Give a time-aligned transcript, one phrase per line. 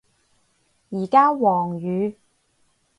[0.89, 2.15] 而家黃雨